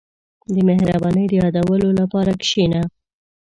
[0.53, 2.81] •د مهربانۍ د یادولو لپاره کښېنه.